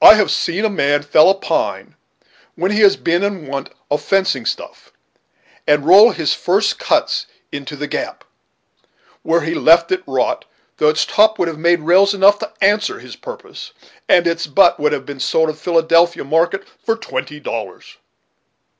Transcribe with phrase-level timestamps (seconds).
[0.00, 1.96] I have seen a man fell a pine,
[2.54, 4.92] when he has been in want of fencing stuff,
[5.66, 8.22] and roll his first cuts into the gap,
[9.24, 10.44] where he left it to rot,
[10.76, 13.72] though its top would have made rails enough to answer his purpose,
[14.08, 17.96] and its butt would have sold in the Philadelphia market for twenty dollars."